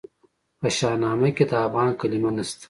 په 0.59 0.67
شاهنامه 0.77 1.29
کې 1.35 1.43
د 1.49 1.53
افغان 1.65 1.89
کلمه 1.99 2.29
نسته. 2.35 2.59